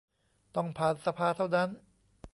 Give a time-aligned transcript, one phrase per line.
[0.55, 1.69] ต้องผ่านสภาเท่านั้น